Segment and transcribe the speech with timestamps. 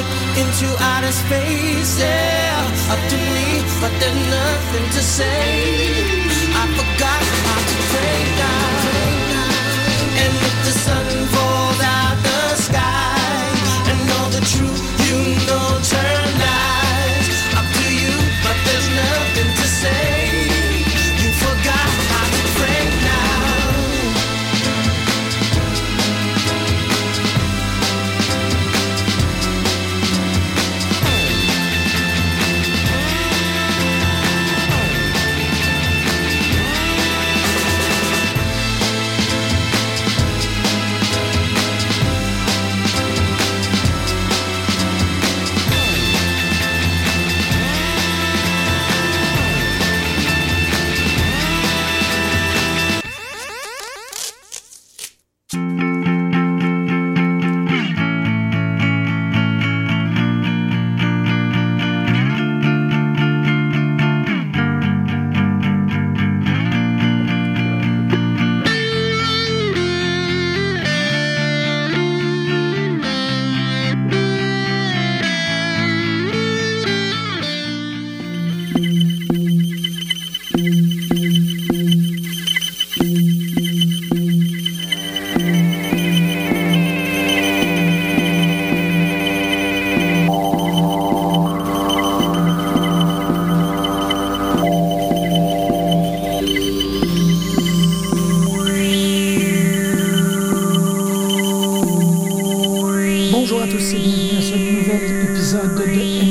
[0.00, 1.98] ship into outer space.
[1.98, 3.48] Yeah, up to me,
[3.80, 5.42] but there's nothing to say.
[6.60, 8.68] I forgot how to pray now.
[10.22, 12.09] And if the sun falls out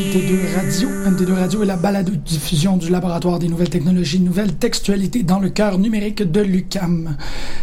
[0.09, 0.89] MT2 Radio.
[0.89, 6.23] MT2 est la balado-diffusion du Laboratoire des nouvelles technologies, nouvelles textualités dans le cœur numérique
[6.23, 7.15] de l'UCAM.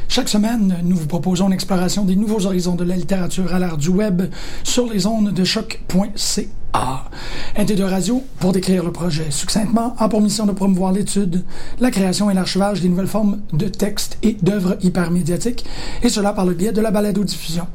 [0.07, 3.89] Chaque semaine, nous vous proposons l'exploration des nouveaux horizons de la littérature à l'ère du
[3.89, 4.23] web
[4.63, 6.45] sur les ondes de choc.ca.
[7.57, 11.43] NT2 Radio, pour décrire le projet succinctement, a pour mission de promouvoir l'étude,
[11.81, 15.65] la création et l'archivage des nouvelles formes de textes et d'œuvres hypermédiatiques,
[16.05, 17.67] et cela par le biais de la balado-diffusion.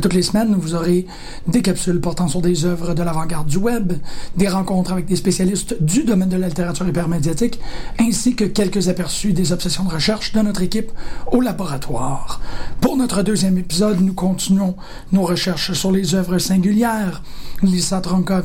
[0.00, 1.06] Toutes les semaines, vous aurez
[1.46, 3.94] des capsules portant sur des œuvres de l'avant-garde du web,
[4.36, 7.58] des rencontres avec des spécialistes du domaine de la littérature hypermédiatique,
[7.98, 10.92] ainsi que quelques aperçus des obsessions de recherche de notre équipe
[11.32, 12.40] au laboratoire.
[12.80, 14.76] Pour notre deuxième épisode, nous continuons
[15.12, 17.22] nos recherches sur les œuvres singulières.
[17.62, 18.42] Lisa Tronka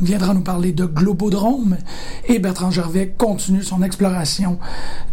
[0.00, 1.76] viendra nous parler de Globodrome
[2.26, 4.58] et Bertrand Gervais continue son exploration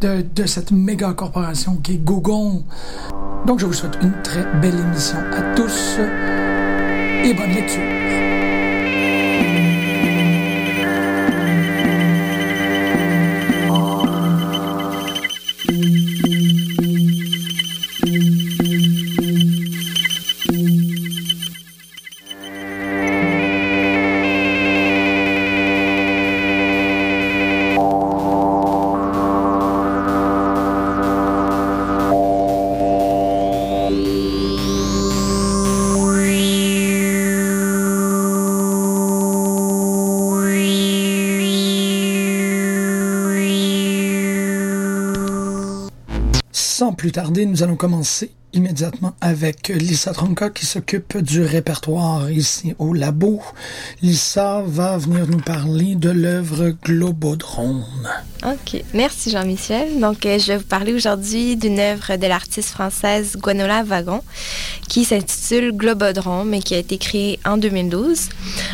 [0.01, 2.63] de, de cette méga corporation qui est Google.
[3.45, 5.99] Donc je vous souhaite une très belle émission à tous
[7.23, 7.81] et bonne lecture.
[47.15, 53.41] Tarder, nous allons commencer immédiatement avec Lisa Tronka qui s'occupe du répertoire ici au labo.
[54.01, 57.85] Lisa va venir nous parler de l'œuvre Globodrome.
[58.45, 58.83] OK.
[58.93, 60.01] Merci Jean-Michel.
[60.01, 64.21] Donc, euh, je vais vous parler aujourd'hui d'une œuvre de l'artiste française Gwenola Wagon
[64.89, 68.27] qui s'intitule Globodrome et qui a été créée en 2012.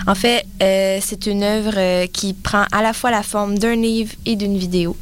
[0.08, 4.16] En fait, euh, c'est une œuvre qui prend à la fois la forme d'un livre
[4.26, 4.98] et d'une vidéo.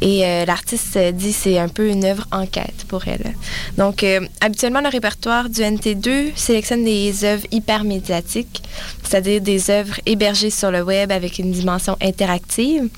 [0.00, 3.34] Et euh, l'artiste dit c'est un peu une œuvre enquête pour elle.
[3.76, 8.62] Donc, euh, habituellement, le répertoire du NT2 sélectionne des œuvres hyper médiatiques,
[9.02, 12.88] c'est-à-dire des œuvres hébergées sur le web avec une dimension interactive.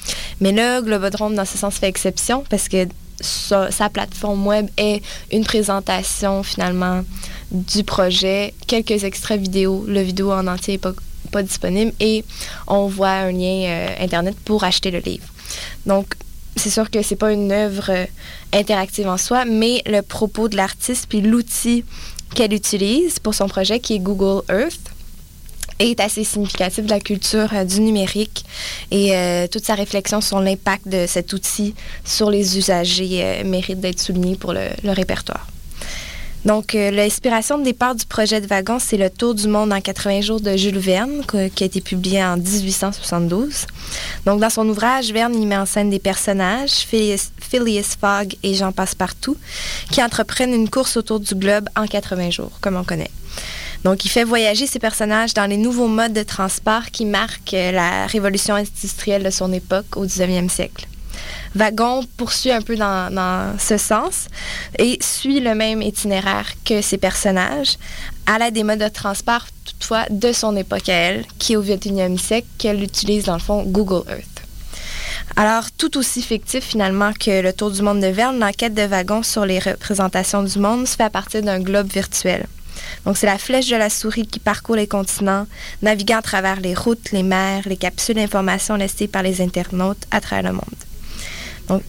[0.41, 2.87] Mais là, Globodrome, dans ce sens, fait exception parce que
[3.21, 7.03] sa, plateforme web est une présentation finalement
[7.51, 9.85] du projet, quelques extraits vidéo.
[9.87, 10.93] Le vidéo en entier n'est pas,
[11.31, 12.25] pas disponible et
[12.67, 15.27] on voit un lien euh, Internet pour acheter le livre.
[15.87, 16.15] Donc,
[16.61, 18.05] c'est sûr que c'est pas une œuvre euh,
[18.53, 21.85] interactive en soi, mais le propos de l'artiste puis l'outil
[22.35, 24.93] qu'elle utilise pour son projet, qui est Google Earth,
[25.79, 28.45] est assez significatif de la culture euh, du numérique
[28.91, 31.75] et euh, toute sa réflexion sur l'impact de cet outil
[32.05, 35.47] sur les usagers mérite d'être soulignée pour le répertoire.
[36.45, 39.81] Donc, euh, l'inspiration de départ du projet de Wagon, c'est le Tour du monde en
[39.81, 41.23] 80 jours de Jules Verne,
[41.55, 43.67] qui a été publié en 1872.
[44.25, 49.37] Donc, dans son ouvrage, Verne met en scène des personnages, Phileas, Fogg et Jean Passepartout,
[49.91, 53.11] qui entreprennent une course autour du globe en 80 jours, comme on connaît.
[53.85, 58.07] Donc, il fait voyager ses personnages dans les nouveaux modes de transport qui marquent la
[58.07, 60.87] révolution industrielle de son époque au 19e siècle.
[61.55, 64.29] Wagon poursuit un peu dans, ce sens
[64.79, 67.76] et suit le même itinéraire que ses personnages
[68.26, 71.64] à l'aide des modes de transport, toutefois, de son époque à elle, qui est au
[71.64, 74.43] 21e siècle, qu'elle utilise dans le fond Google Earth.
[75.37, 79.23] Alors, tout aussi fictif finalement que le Tour du monde de Verne, l'enquête de Wagon
[79.23, 82.47] sur les représentations du monde se fait à partir d'un globe virtuel.
[83.05, 85.47] Donc, c'est la flèche de la souris qui parcourt les continents,
[85.82, 90.20] naviguant à travers les routes, les mers, les capsules d'informations laissées par les internautes à
[90.20, 90.90] travers le monde.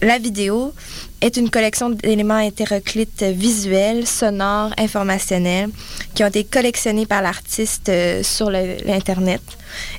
[0.00, 0.72] La vidéo
[1.20, 5.70] est une collection d'éléments hétéroclites visuels, sonores, informationnels
[6.14, 9.42] qui ont été collectionnés par l'artiste euh, sur l'Internet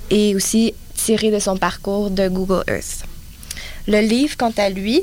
[0.10, 3.04] et aussi tirés de son parcours de Google Earth.
[3.88, 5.02] Le livre, quant à lui,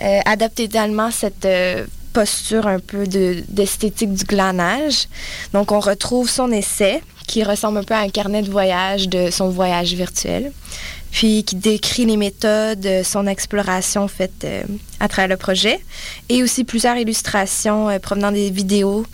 [0.00, 1.84] euh, adapte également cette euh,
[2.14, 5.08] posture un peu d'esthétique du glanage.
[5.52, 9.30] Donc, on retrouve son essai qui ressemble un peu à un carnet de voyage de
[9.30, 10.52] son voyage virtuel
[11.16, 14.64] puis qui décrit les méthodes, son exploration faite euh,
[15.00, 15.80] à travers le projet,
[16.28, 19.06] et aussi plusieurs illustrations euh, provenant des vidéos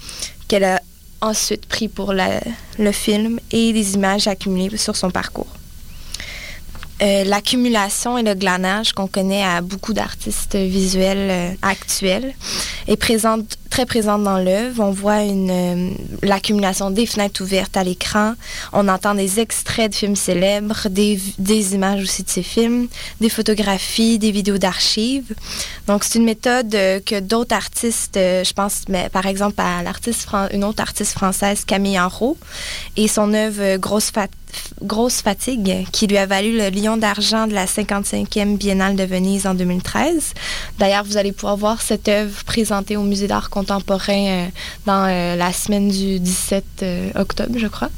[0.49, 0.81] qu'elle a
[1.21, 5.47] ensuite pris pour le film et des images accumulées sur son parcours.
[7.03, 12.35] Euh, l'accumulation et le glanage qu'on connaît à beaucoup d'artistes visuels actuels
[12.87, 14.85] est présente très présente dans l'œuvre.
[14.85, 15.91] On voit euh,
[16.23, 18.35] l'accumulation des fenêtres ouvertes à l'écran.
[18.75, 22.89] On entend des extraits de films célèbres, des, images aussi de ces films,
[23.23, 25.35] des photographies, des vidéos d'archives.
[25.87, 29.83] Donc, c'est une méthode euh, que d'autres artistes, euh, je pense par exemple à
[30.53, 32.37] une autre artiste française, Camille Enrault,
[32.99, 34.29] et son œuvre Grosse Fat
[34.83, 39.47] grosse fatigue qui lui a valu le lion d'argent de la 55e Biennale de Venise
[39.47, 40.35] en 2013.
[40.79, 44.47] D'ailleurs, vous allez pouvoir voir cette œuvre présentée au Musée d'art contemporain euh,
[44.87, 47.91] dans euh, la semaine du 17 euh, octobre, je crois.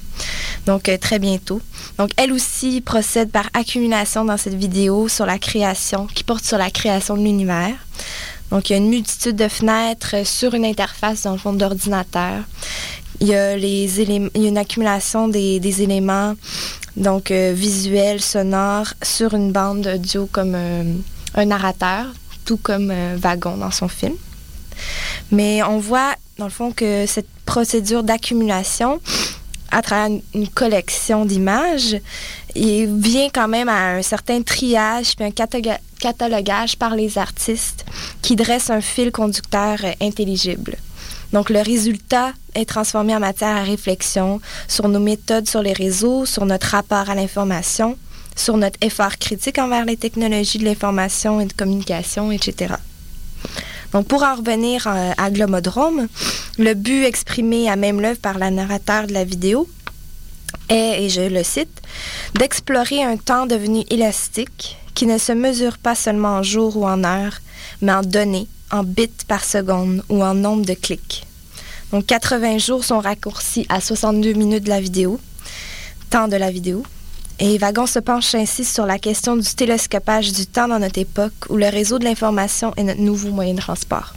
[0.67, 1.61] Donc, très bientôt.
[1.99, 6.57] Donc, elle aussi procède par accumulation dans cette vidéo sur la création, qui porte sur
[6.57, 7.75] la création de l'univers.
[8.51, 12.45] Donc, il y a une multitude de fenêtres sur une interface dans le fond d'ordinateur
[13.21, 16.35] il y a, une accumulation des, éléments
[16.97, 20.85] donc euh, visuels, sonores, sur une bande audio comme euh,
[21.35, 22.07] un narrateur,
[22.45, 24.15] tout comme euh, Wagon dans son film.
[25.33, 29.01] Mais on voit, dans le fond, que cette procédure d'accumulation,
[29.71, 31.97] à travers une, collection d'images,
[32.55, 35.33] il vient quand même à un certain triage puis un
[35.99, 37.85] catalogage par les artistes
[38.23, 40.77] qui dresse un fil conducteur intelligible.
[41.35, 46.27] Donc, le résultat est transformé en matière à réflexion sur nos méthodes sur les réseaux,
[46.27, 47.99] sur notre rapport à l'information,
[48.37, 52.75] sur notre effort critique envers les technologies de l'information et de communication, etc.
[53.93, 56.07] Donc, pour en revenir euh, à Glomodrome,
[56.57, 59.69] le but exprimé à même l'œuvre par la narrateur de la vidéo
[60.69, 61.83] est, et je le cite,
[62.35, 67.03] d'explorer un temps devenu élastique qui ne se mesure pas seulement en jours ou en
[67.03, 67.41] heures,
[67.83, 71.25] mais en données, en bits par seconde ou en nombre de clics.
[71.93, 75.21] Donc 80 jours sont raccourcis à 62 minutes de la vidéo,
[76.11, 76.83] temps de la vidéo.
[77.39, 81.33] Et Wagon se penche ainsi sur la question du télescopage du temps dans notre époque
[81.51, 84.15] où le réseau de l'information est notre nouveau moyen de transport.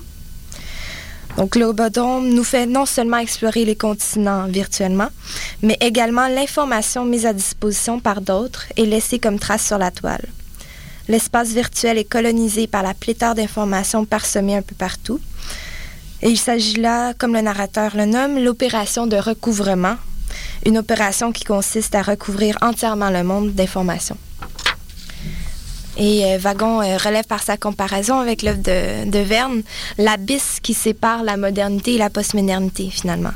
[1.37, 5.09] Donc Globodrome nous fait non seulement explorer les continents virtuellement,
[5.61, 10.25] mais également l'information mise à disposition par d'autres et laissée comme trace sur la toile.
[11.07, 15.19] L'espace virtuel est colonisé par la pléthore d'informations parsemées un peu partout.
[16.21, 19.95] Et il s'agit là, comme le narrateur le nomme, l'opération de recouvrement,
[20.65, 24.17] une opération qui consiste à recouvrir entièrement le monde d'informations.
[25.97, 29.63] Et euh, Wagon euh, relève par sa comparaison avec l'œuvre de, de Verne
[29.97, 33.31] l'abysse qui sépare la modernité et la postmodernité, finalement.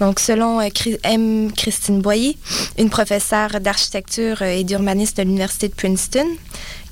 [0.00, 0.68] Donc, selon euh,
[1.02, 1.52] M.
[1.52, 2.36] Christine Boyer,
[2.78, 6.26] une professeure d'architecture et d'urbanisme de l'Université de Princeton,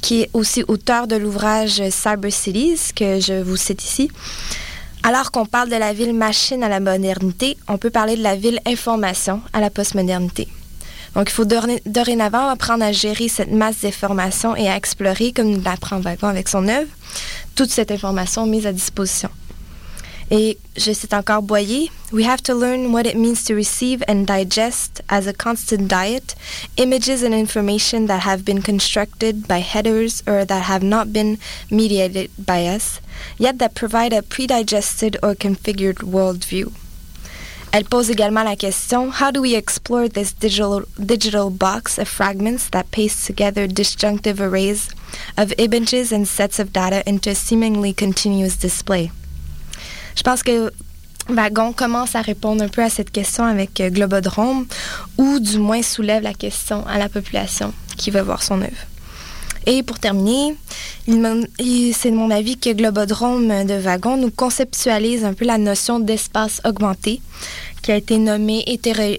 [0.00, 4.10] qui est aussi auteur de l'ouvrage Cyber Cities, que je vous cite ici.
[5.02, 8.34] Alors qu'on parle de la ville machine à la modernité, on peut parler de la
[8.34, 10.48] ville information à la postmodernité.
[11.14, 15.98] Donc, il faut dorénavant apprendre à gérer cette masse d'informations et à explorer, comme l'apprend
[15.98, 16.90] Wagon avec son œuvre,
[17.54, 19.30] toute cette information mise à disposition.
[20.30, 24.26] Et je cite encore Boyer, We have to learn what it means to receive and
[24.26, 26.34] digest as a constant diet
[26.76, 31.38] images and information that have been constructed by headers or that have not been
[31.70, 33.00] mediated by us,
[33.38, 36.72] yet that provide a predigested or configured worldview.
[37.72, 42.68] Elle pose également la question How do we explore this digital, digital box of fragments
[42.70, 44.88] that paste together disjunctive arrays
[45.36, 49.10] of images and sets of data into a seemingly continuous display?
[50.16, 50.72] Je pense que
[51.28, 54.66] Wagon commence à répondre un peu à cette question avec euh, Globodrome,
[55.18, 58.86] ou du moins soulève la question à la population qui veut voir son œuvre.
[59.68, 60.56] Et pour terminer,
[61.08, 66.60] c'est de mon avis que Globodrome de Wagon nous conceptualise un peu la notion d'espace
[66.64, 67.20] augmenté
[67.86, 68.78] qui a été nommé et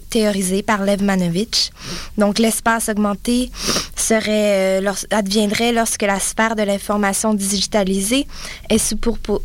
[0.09, 1.71] théorisé par Lev Manovich.
[2.17, 3.50] Donc, l'espace augmenté
[3.95, 8.27] serait, euh, adviendrait lorsque la sphère de l'information digitalisée
[8.69, 8.93] est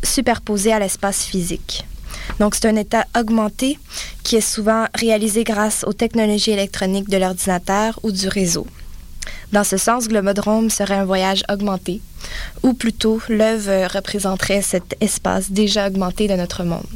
[0.02, 1.84] superposée à l'espace physique.
[2.40, 3.78] Donc, c'est un état augmenté
[4.24, 8.66] qui est souvent réalisé grâce aux technologies électroniques de l'ordinateur ou du réseau.
[9.52, 12.00] Dans ce sens, Globodrome serait un voyage augmenté,
[12.64, 16.88] ou plutôt l'œuvre représenterait cet espace déjà augmenté de notre monde.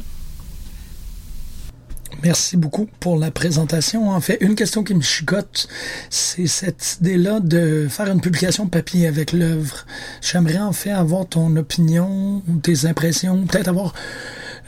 [2.23, 4.09] Merci beaucoup pour la présentation.
[4.09, 5.67] En fait, une question qui me chicote,
[6.09, 9.85] c'est cette idée-là de faire une publication papier avec l'œuvre.
[10.21, 13.93] J'aimerais en fait avoir ton opinion ou tes impressions, peut-être avoir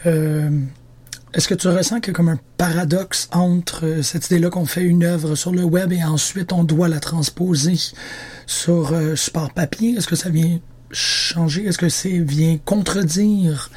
[0.05, 0.49] euh,
[1.33, 4.65] est-ce que tu ressens qu'il y a comme un paradoxe entre euh, cette idée-là qu'on
[4.65, 7.75] fait une œuvre sur le web et ensuite on doit la transposer
[8.47, 9.95] sur euh, support papier?
[9.95, 10.59] Est-ce que ça vient
[10.91, 11.65] changer?
[11.65, 13.69] Est-ce que c'est vient contredire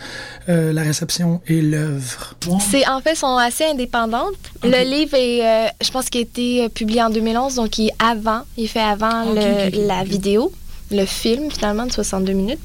[0.49, 2.35] euh, la réception et l'œuvre?
[2.61, 4.35] C'est en fait sont assez indépendantes.
[4.63, 8.43] Le livre est, je pense, qu'il a été publié en 2011, donc il est avant,
[8.57, 10.53] il fait avant la vidéo
[10.93, 12.65] le film, finalement, de 62 minutes.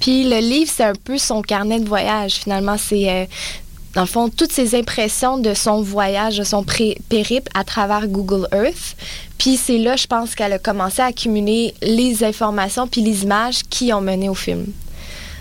[0.00, 2.76] Puis le livre, c'est un peu son carnet de voyage, finalement.
[2.76, 3.28] C'est
[3.94, 6.64] dans le fond, toutes ses impressions de son voyage, de son
[7.08, 8.96] périple à travers Google Earth.
[9.36, 13.62] Puis c'est là, je pense, qu'elle a commencé à accumuler les informations puis les images
[13.68, 14.66] qui ont mené au film.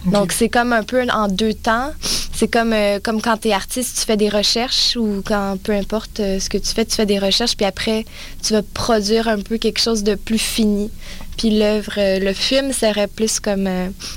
[0.06, 1.92] Donc, c'est comme un peu en deux temps.
[2.34, 5.74] C'est comme, euh, comme quand tu es artiste, tu fais des recherches ou quand, peu
[5.74, 8.06] importe euh, ce que tu fais, tu fais des recherches, puis après,
[8.42, 10.90] tu vas produire un peu quelque chose de plus fini.
[11.38, 13.70] Puis l'œuvre, euh, le film serait plus comme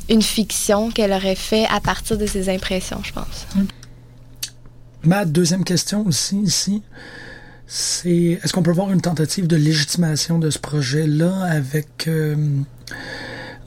[0.09, 3.47] une fiction qu'elle aurait fait à partir de ses impressions, je pense.
[5.05, 6.83] Ma deuxième question aussi ici,
[7.67, 12.37] c'est est-ce qu'on peut voir une tentative de légitimation de ce projet-là avec euh,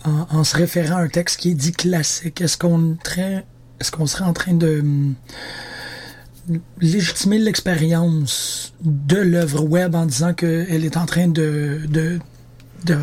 [0.04, 2.40] en, se référant à un texte qui est dit classique?
[2.40, 2.98] Est-ce qu'on
[3.80, 4.84] est-ce qu'on serait en train de
[6.50, 11.82] euh, légitimer l'expérience de l'œuvre web en disant qu'elle est en train de,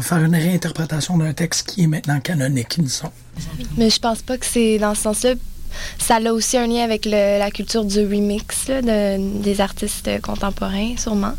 [0.00, 3.12] faire une réinterprétation d'un texte qui est maintenant canonique, disons?
[3.76, 5.34] Mais je pense pas que c'est dans ce sens-là
[5.98, 11.34] ça a aussi un lien avec la culture du remix des artistes contemporains, sûrement,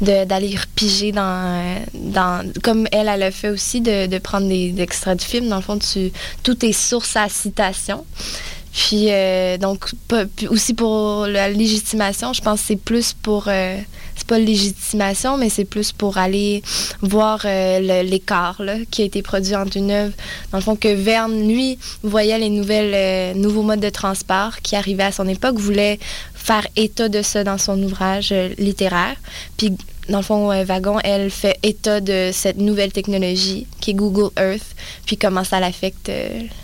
[0.00, 5.22] d'aller repiger dans, dans, comme elle, elle a fait aussi, de, prendre des, extraits de
[5.22, 5.48] films.
[5.48, 6.12] Dans le fond, tu,
[6.42, 8.04] tout est source à citation.
[8.72, 9.92] Puis, euh, donc,
[10.48, 13.44] aussi pour la légitimation, je pense que c'est plus pour.
[13.48, 13.78] Euh,
[14.16, 16.62] c'est pas légitimation, mais c'est plus pour aller
[17.00, 20.14] voir euh, l'écart qui a été produit entre une œuvre.
[20.52, 25.04] Dans le fond, que Verne, lui, voyait les nouvelles, nouveaux modes de transport qui arrivaient
[25.04, 25.98] à son époque, voulait
[26.34, 29.16] faire état de ça dans son ouvrage littéraire.
[29.56, 29.72] Puis
[30.08, 34.76] dans le fond, Wagon, elle fait état de cette nouvelle technologie qui est Google Earth,
[35.06, 36.12] puis comment ça l'affecte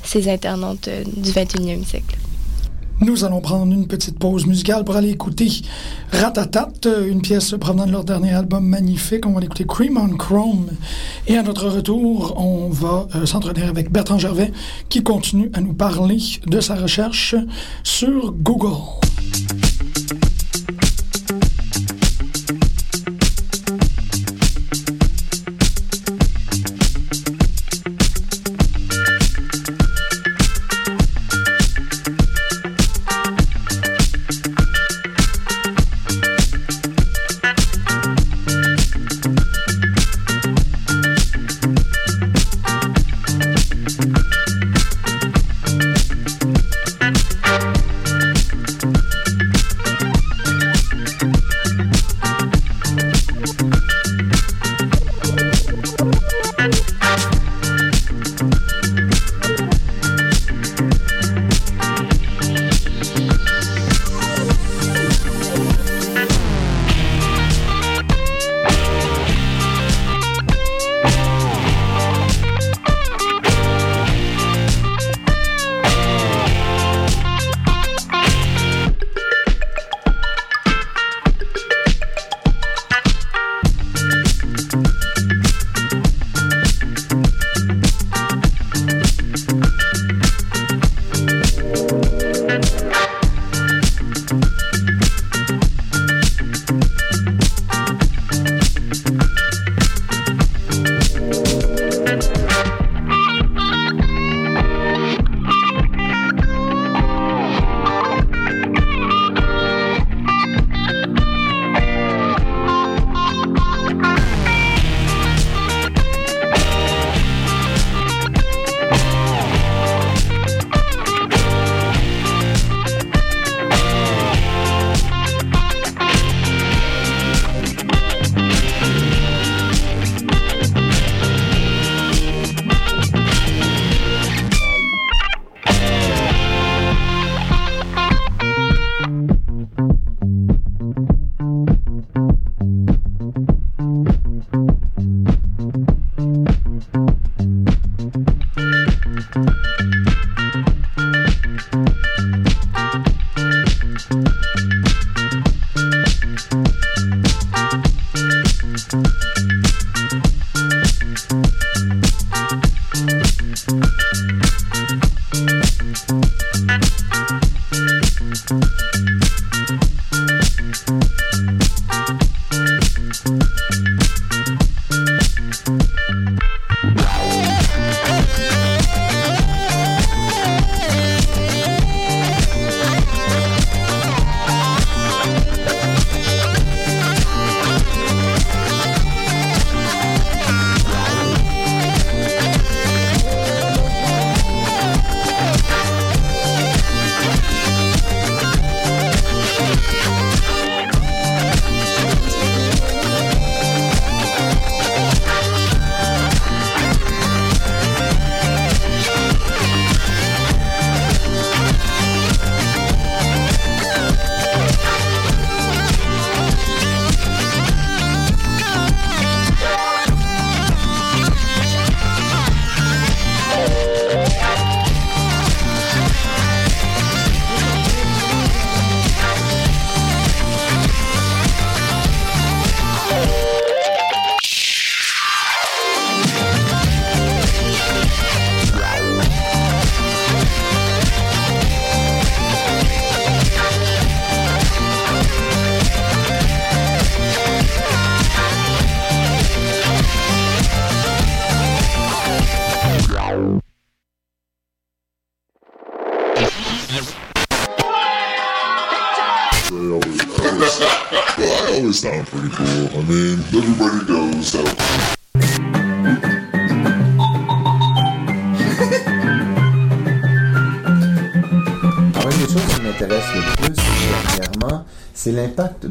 [0.03, 2.17] ses internautes du 21e siècle.
[3.03, 5.49] Nous allons prendre une petite pause musicale pour aller écouter
[6.13, 6.69] Ratatat,
[7.09, 9.25] une pièce provenant de leur dernier album magnifique.
[9.25, 10.69] On va écouter Cream on Chrome.
[11.27, 14.53] Et à notre retour, on va euh, s'entretenir avec Bertrand Gervais
[14.91, 17.35] qui continue à nous parler de sa recherche
[17.83, 18.77] sur Google.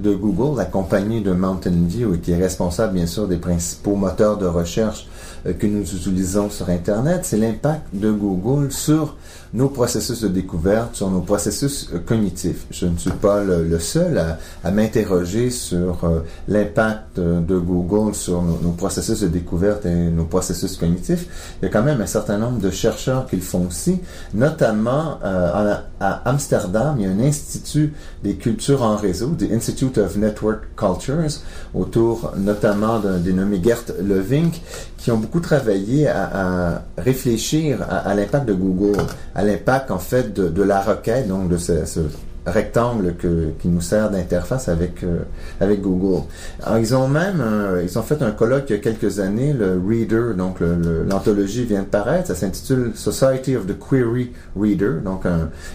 [0.01, 4.38] De Google, la compagnie de Mountain View, qui est responsable bien sûr des principaux moteurs
[4.38, 5.07] de recherche
[5.45, 9.15] euh, que nous utilisons sur Internet, c'est l'impact de Google sur
[9.53, 12.65] nos processus de découverte, sur nos processus euh, cognitifs.
[12.71, 14.21] Je ne suis pas le, seul
[14.63, 20.25] à, m'interroger sur euh, l'impact euh, de Google sur nos, processus de découverte et nos
[20.25, 21.55] processus cognitifs.
[21.62, 23.99] Il y a quand même un certain nombre de chercheurs qui le font aussi,
[24.33, 25.83] notamment à,
[26.25, 31.41] Amsterdam, il y a un institut des cultures en réseau, the Institute of Network Cultures,
[31.73, 34.62] autour notamment d'un dénommé Gert Levink,
[34.97, 38.97] qui ont beaucoup travaillé à, réfléchir à l'impact de Google,
[39.39, 42.02] à l'impact en fait de, la requête, donc de ce
[42.49, 45.19] rectangle que, qui nous sert d'interface avec, euh,
[45.59, 46.23] avec Google.
[46.63, 47.43] Alors, ils ont même,
[47.83, 51.81] ils ont fait un colloque il y a quelques années, le Reader, donc l'anthologie vient
[51.81, 55.23] de paraître, ça s'intitule Society of the Query Reader, donc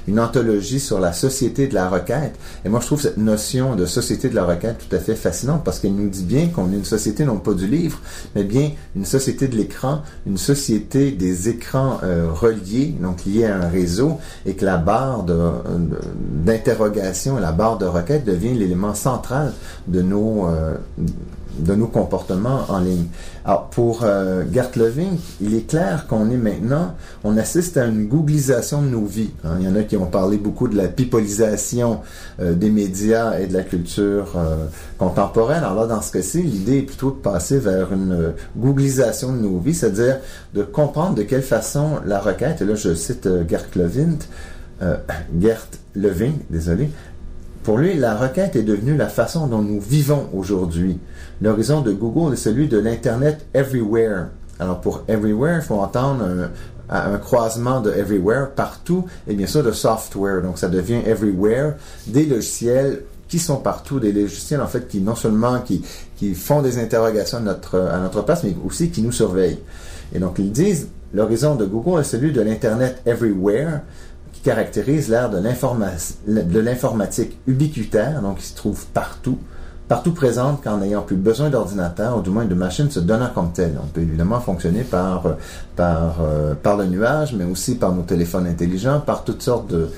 [0.08, 2.34] une anthologie sur la société de la requête.
[2.64, 5.62] Et moi, je trouve cette notion de société de la requête tout à fait fascinante
[5.64, 8.00] parce qu'elle nous dit bien qu'on est une société non pas du livre,
[8.34, 13.56] mais bien une société de l'écran, une société des écrans euh, reliés, donc liés à
[13.56, 15.34] un réseau, et que la barre de
[16.64, 19.52] l'interrogation et la barre de requête devient l'élément central
[19.86, 20.74] de nos, euh,
[21.58, 23.06] de nos comportements en ligne.
[23.44, 28.06] Alors, pour euh, Gert Levin, il est clair qu'on est maintenant, on assiste à une
[28.06, 29.30] googlisation de nos vies.
[29.44, 29.56] Hein.
[29.60, 32.00] Il y en a qui ont parlé beaucoup de la pipolisation
[32.40, 34.36] euh, des médias et de la culture
[34.98, 35.64] contemporaine.
[35.64, 39.74] Alors dans ce cas-ci, l'idée est plutôt de passer vers une googlisation de nos vies,
[39.74, 40.18] c'est-à-dire
[40.54, 44.16] de comprendre de quelle façon la requête, et là je cite Gert Levin,
[45.38, 46.90] Gert Levin, désolé,
[47.64, 50.98] pour lui, la requête est devenue la façon dont nous vivons aujourd'hui.
[51.40, 54.26] L'horizon de Google est celui de l'Internet everywhere.
[54.58, 56.50] Alors pour everywhere, il faut entendre
[56.90, 60.42] un, croisement de everywhere, partout, et bien sûr de software.
[60.42, 61.76] Donc ça devient everywhere,
[62.06, 65.82] des logiciels qui sont partout, des logiciels en fait qui non seulement qui,
[66.16, 69.60] qui font des interrogations à notre, à notre place, mais aussi qui nous surveillent.
[70.14, 73.80] Et donc ils disent, l'horizon de Google est celui de l'Internet everywhere,
[74.42, 75.38] caractérise l'ère de
[76.58, 79.38] l'informatique ubiquitaire, donc qui se trouve partout,
[79.88, 83.52] partout présente qu'en n'ayant plus besoin d'ordinateur ou du moins de machines se donnant comme
[83.52, 83.78] telles.
[83.82, 85.36] On peut évidemment fonctionner par,
[85.76, 89.88] par, euh, par le nuage, mais aussi par nos téléphones intelligents, par toutes sortes de,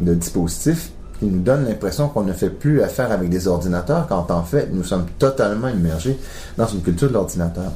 [0.00, 4.30] de dispositifs qui nous donnent l'impression qu'on ne fait plus affaire avec des ordinateurs, quand
[4.30, 6.18] en fait, nous sommes totalement immergés
[6.56, 7.70] dans une culture de l'ordinateur.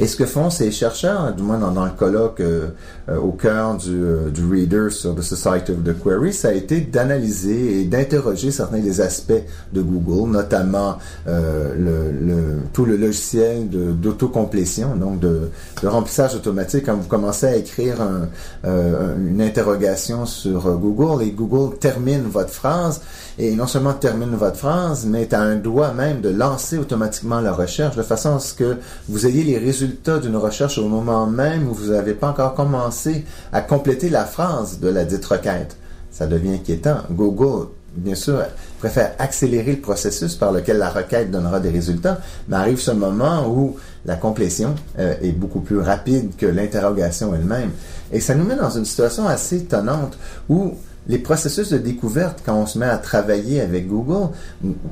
[0.00, 2.68] Et ce que font ces chercheurs, du moins dans, le colloque euh,
[3.08, 6.52] euh, au cœur du, euh, du Reader sur the Society of the Query, ça a
[6.52, 9.32] été d'analyser et d'interroger certains des aspects
[9.72, 15.50] de Google, notamment le, le, tout le logiciel d'autocomplétion, donc de,
[15.82, 16.84] de, remplissage automatique.
[16.86, 18.28] Quand vous commencez à écrire un,
[18.64, 23.00] une interrogation sur Google et Google termine votre phrase,
[23.38, 27.52] et non seulement termine votre phrase, mais à un doigt même de lancer automatiquement la
[27.52, 28.76] recherche de façon à ce que
[29.08, 33.24] vous ayez les résultats d'une recherche au moment même où vous n'avez pas encore commencé
[33.52, 35.76] à compléter la phrase de la dite requête.
[36.10, 36.96] Ça devient inquiétant.
[37.12, 38.42] Google, bien sûr,
[38.80, 43.48] préfère accélérer le processus par lequel la requête donnera des résultats, mais arrive ce moment
[43.48, 47.70] où la complétion euh, est beaucoup plus rapide que l'interrogation elle-même.
[48.10, 50.74] Et ça nous met dans une situation assez étonnante où
[51.08, 54.28] les processus de découverte, quand on se met à travailler avec Google,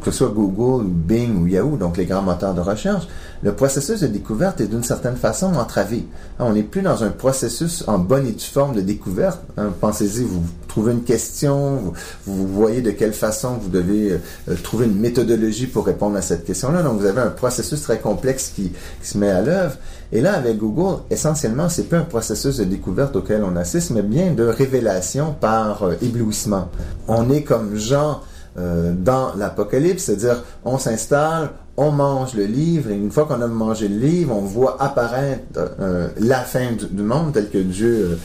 [0.00, 3.06] que ce soit Google, Bing ou Yahoo, donc les grands moteurs de recherche,
[3.42, 6.06] le processus de découverte est d'une certaine façon entravé.
[6.38, 9.40] On n'est plus dans un processus en bonne et due forme de découverte.
[9.58, 11.92] Hein, pensez-y, vous trouvez une question,
[12.24, 14.12] vous, voyez de quelle façon vous devez
[14.48, 16.82] euh, trouver une méthodologie pour répondre à cette question-là.
[16.82, 19.76] Donc vous avez un processus très complexe qui, qui se met à l'œuvre.
[20.12, 24.02] Et là, avec Google, essentiellement, c'est pas un processus de découverte auquel on assiste, mais
[24.02, 26.68] bien de révélation par euh, éblouissement.
[27.08, 28.20] On est comme Jean
[28.58, 33.46] euh, dans l'Apocalypse, c'est-à-dire on s'installe, on mange le livre, et une fois qu'on a
[33.48, 35.42] mangé le livre, on voit apparaître
[35.80, 38.18] euh, la fin du, monde, tel que Dieu,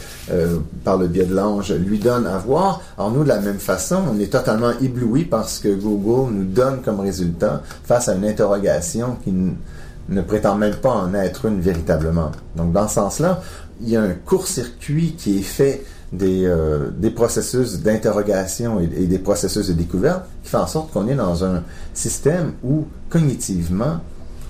[0.85, 2.81] par le biais de l'ange, lui donne à voir.
[2.97, 6.81] Alors nous, de la même façon, on est totalement ébloui parce que Google nous donne
[6.81, 9.33] comme résultat, face à une interrogation qui
[10.11, 12.31] ne prétend même pas en être une véritablement.
[12.55, 13.41] Donc dans ce sens-là,
[13.81, 19.19] il y a un court-circuit qui est fait des, euh, des processus d'interrogation et, des
[19.19, 24.01] processus de découverte qui fait en sorte qu'on est dans un système où cognitivement,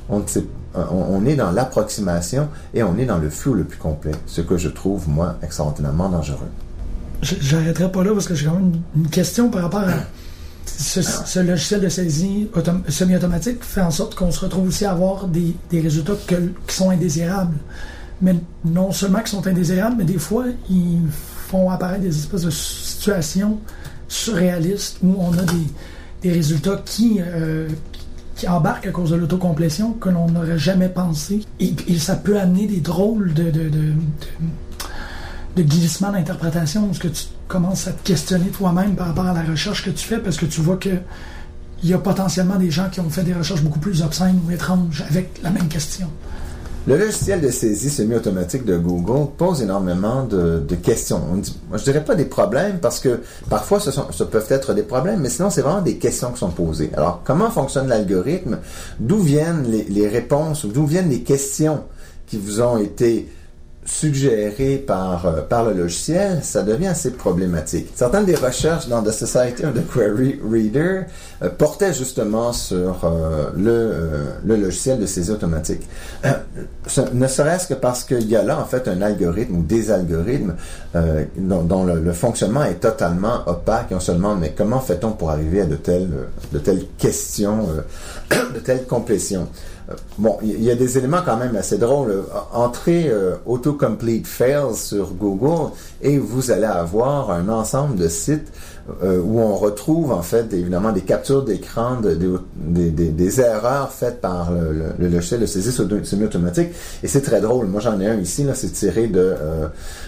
[0.10, 4.58] on, est dans l'approximation et on est dans le flou le plus complet, ce que
[4.58, 6.50] je trouve, moi, extraordinairement dangereux.
[7.21, 9.93] J'arrêterai pas là parce que j'ai quand même une question par rapport à
[10.65, 12.50] ce, logiciel de saisie
[12.88, 16.13] semi-automatique fait en sorte qu'on se retrouve aussi à avoir des, résultats
[16.67, 17.58] qui sont indésirables.
[18.21, 21.02] Mais non seulement qui sont indésirables, mais des fois, ils
[21.47, 23.60] font apparaître des espèces de situations
[24.08, 25.43] surréalistes où on a
[26.21, 27.67] des, résultats qui, euh,
[28.36, 31.41] qui embarquent à cause de l'autocomplétion que l'on n'aurait jamais pensé.
[31.60, 33.52] Et, ça peut amener des drôles de
[35.57, 39.83] glissement d'interprétation, parce que tu commences à te questionner toi-même par rapport à la recherche
[39.83, 40.89] que tu fais, parce que tu vois que
[41.83, 44.51] il y a potentiellement des gens qui ont fait des recherches beaucoup plus obscènes ou
[44.51, 46.07] étranges avec la même question.
[46.87, 51.21] Le logiciel de saisie semi-automatique de Google pose énormément de, questions.
[51.31, 54.81] On dit, je dirais pas des problèmes parce que parfois ce, sont, peuvent être des
[54.81, 56.89] problèmes, mais sinon c'est vraiment des questions qui sont posées.
[56.97, 58.57] Alors comment fonctionne l'algorithme?
[58.99, 61.83] D'où viennent les, les réponses D'où viennent les questions
[62.25, 63.29] qui vous ont été
[63.86, 67.88] suggéré par, euh, par le logiciel, ça devient assez problématique.
[67.96, 71.06] Certaines des recherches dans The Society of the Query Reader
[71.41, 75.82] euh, portaient justement sur euh, le, le logiciel de saisie automatique.
[77.13, 80.56] ne serait-ce que parce qu'il y a là en fait un algorithme ou des algorithmes
[81.38, 85.62] dont, le, fonctionnement est totalement opaque et on se demande mais comment fait-on pour arriver
[85.62, 86.10] à de telles,
[86.52, 87.67] de telles questions,
[88.54, 89.48] de telles complétions?
[90.17, 92.23] Bon, il y a des éléments quand même assez drôles.
[92.54, 95.71] Entrez euh, Autocomplete Fails sur Google
[96.03, 98.51] et vous allez avoir un ensemble de sites
[99.03, 102.17] euh, où on retrouve en fait évidemment des captures d'écran de,
[102.55, 106.69] des erreurs faites par le, logiciel de saisie semi-automatique.
[107.03, 107.67] Et c'est très drôle.
[107.67, 109.67] Moi j'en ai un ici, là, c'est tiré de, euh,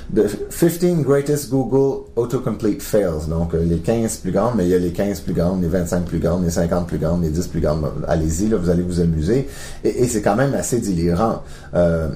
[0.09, 3.27] de 15 Greatest Google Autocomplete Fails.
[3.29, 6.05] Donc les 15 plus grandes, mais il y a les 15 plus grandes, les 25
[6.05, 7.91] plus grandes, les 50 plus grandes, les 10 plus grandes.
[8.07, 9.47] Allez-y, là, vous allez vous amuser.
[9.83, 11.43] Et, c'est quand même assez délirant.
[11.73, 12.09] Euh,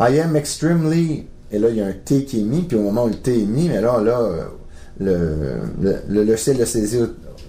[0.00, 2.82] I am extremely et là, il y a un T qui est mis, puis au
[2.82, 4.48] moment où le T est mis, mais là, là,
[4.98, 7.00] le, le, le logiciel de saisie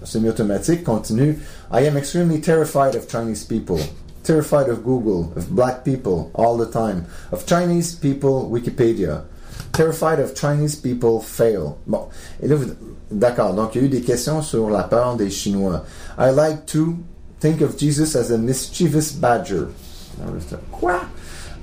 [0.04, 1.40] semi-automatique continue.
[1.72, 3.80] I am extremely terrified of Chinese people.
[4.24, 9.24] Terrified of Google, of black people all the time, of Chinese people, Wikipedia.
[9.72, 11.78] Terrified of Chinese people fail.
[11.88, 12.08] Bon,
[12.42, 12.58] et là,
[13.12, 15.84] d'accord, donc il y a eu des questions sur la peur des Chinois.
[16.18, 16.96] I like to
[17.40, 19.70] think of Jesus as a mischievous badger.
[20.72, 21.00] Quoi?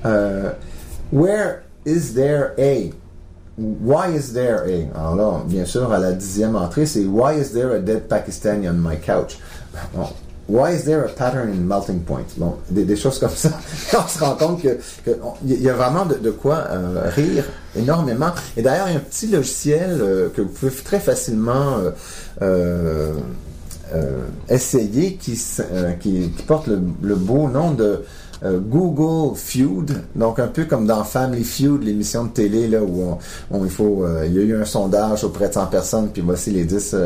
[0.04, 0.54] Uh,
[1.10, 2.92] where is there a?
[3.56, 4.98] Why is there a?
[4.98, 8.68] Alors là, bien sûr, à la dixième entrée, c'est Why is there a dead Pakistani
[8.68, 9.38] on my couch?
[9.94, 10.08] Bon.
[10.48, 12.26] Why is there a pattern in melting point?
[12.36, 13.50] Bon, des, choses comme ça.
[13.94, 14.78] on se rend compte que,
[15.46, 17.44] y a vraiment de, quoi euh, rire
[17.76, 18.32] énormément.
[18.56, 21.78] Et d'ailleurs, il y a un petit logiciel euh, que vous pouvez très facilement
[22.42, 23.14] euh,
[24.48, 25.40] essayer qui,
[26.00, 28.02] qui, porte le, beau nom de
[28.44, 33.16] euh, Google Feud, donc un peu comme dans Family Feud, l'émission de télé là où
[33.52, 36.22] on, il faut, euh, il y a eu un sondage auprès de 100 personnes, puis
[36.22, 36.96] voici les 10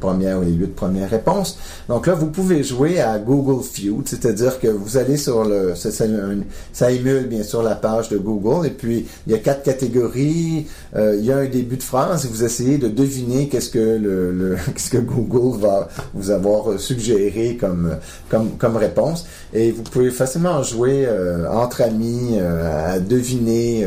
[0.00, 1.58] premières ou les 8 premières réponses.
[1.88, 6.90] Donc là, vous pouvez jouer à Google Feud, c'est-à-dire que vous allez sur le, ça,
[6.90, 11.24] émule bien sûr la page de Google, et puis il y a quatre catégories, il
[11.24, 14.98] y a un début de phrase, et vous essayez de deviner qu'est-ce que qu'est-ce que
[14.98, 17.96] Google va vous avoir suggéré comme
[18.30, 23.86] comme comme réponse, et vous pouvez facilement jouer euh, entre amis euh, à deviner.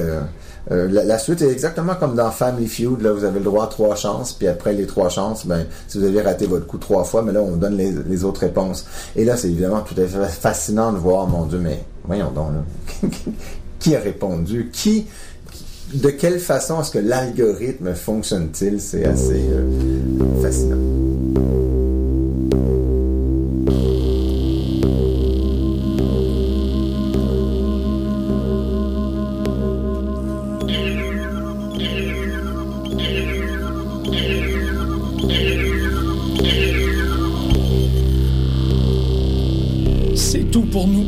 [0.71, 3.01] Euh, la, suite est exactement comme dans Family Feud.
[3.01, 5.97] Là, vous avez le droit à trois chances, puis après les trois chances, ben, si
[5.97, 8.85] vous avez raté votre coup trois fois, mais là, on donne les, autres réponses.
[9.15, 12.51] Et là, c'est évidemment tout à fait fascinant de voir, mon Dieu, mais voyons donc,
[13.79, 14.69] qui a répondu?
[14.71, 15.07] Qui,
[15.93, 18.79] de quelle façon est-ce que l'algorithme fonctionne-t-il?
[18.79, 19.49] C'est assez
[20.41, 20.77] fascinant.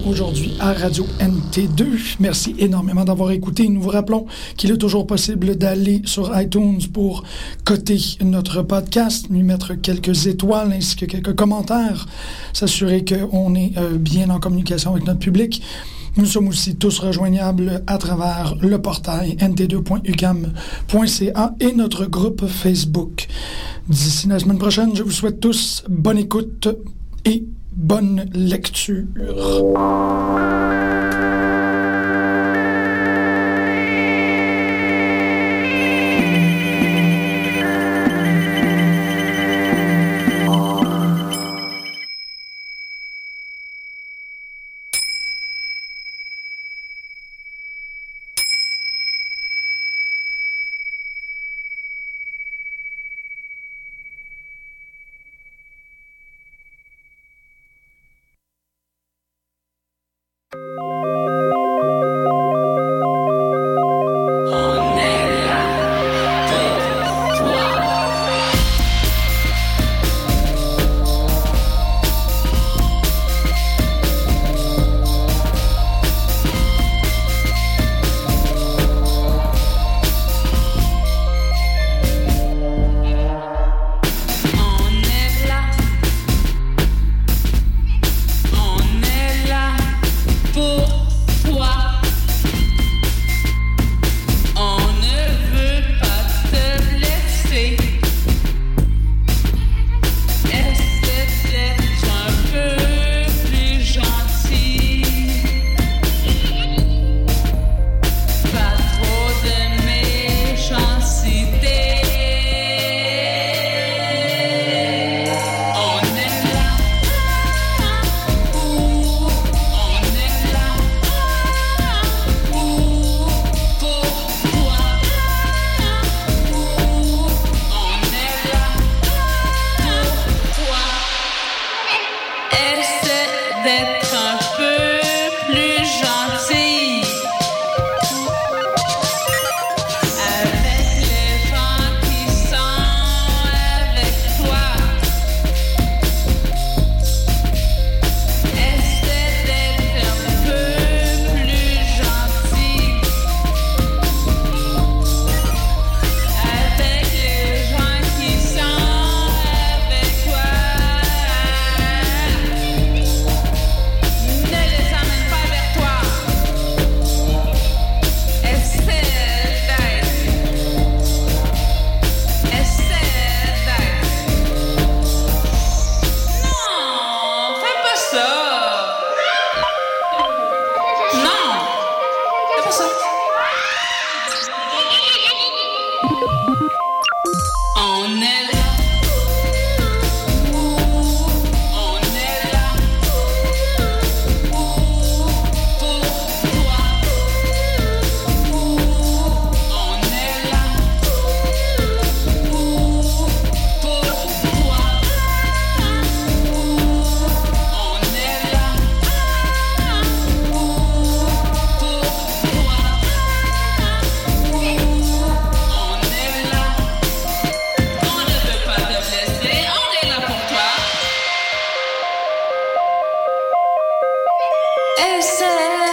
[0.06, 2.18] Aujourd'hui à Radio NT2.
[2.20, 3.68] Merci énormément d'avoir écouté.
[3.70, 7.24] Nous vous rappelons qu'il est toujours possible d'aller sur iTunes pour
[7.64, 12.06] coter notre podcast, lui mettre quelques étoiles ainsi que quelques commentaires,
[12.54, 15.64] s'assurer qu'on est euh, bien en communication avec notre public.
[16.18, 23.28] Nous sommes aussi tous rejoignables à travers le portail nt2.ucam.ca et notre groupe Facebook.
[23.90, 26.68] D'ici la semaine prochaine, je vous souhaite tous bonne écoute
[27.26, 29.06] et bonne lecture.